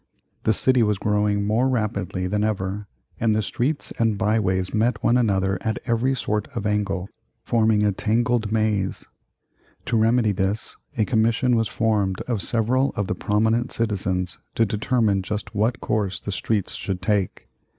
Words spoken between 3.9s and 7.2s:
and byways met one another at every sort of angle,